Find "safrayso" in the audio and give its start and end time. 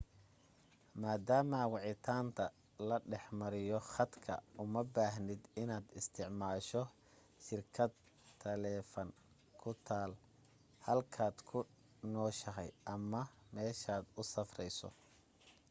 14.33-14.87